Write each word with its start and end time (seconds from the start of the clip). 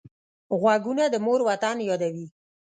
غوږونه 0.61 1.03
د 1.09 1.15
مور 1.25 1.39
وطن 1.49 1.75
یادوي 1.89 2.27